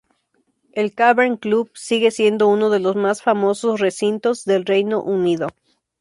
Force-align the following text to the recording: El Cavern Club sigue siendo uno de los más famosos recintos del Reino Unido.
El 0.71 0.95
Cavern 0.95 1.37
Club 1.37 1.69
sigue 1.75 2.09
siendo 2.09 2.47
uno 2.47 2.71
de 2.71 2.79
los 2.79 2.95
más 2.95 3.21
famosos 3.21 3.79
recintos 3.79 4.45
del 4.45 4.65
Reino 4.65 5.03
Unido. 5.03 5.49